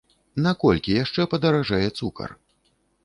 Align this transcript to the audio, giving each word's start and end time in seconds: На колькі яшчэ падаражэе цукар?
На 0.45 0.53
колькі 0.63 0.95
яшчэ 1.03 1.21
падаражэе 1.33 1.87
цукар? 2.01 2.29